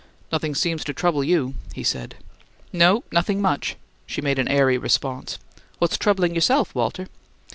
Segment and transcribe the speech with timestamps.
[0.31, 2.15] "Nothing seems to trouble you!" he said.
[2.73, 3.75] "No; nothing much,"
[4.07, 5.37] she made airy response.
[5.77, 7.07] "What's troubling yourself, Walter?"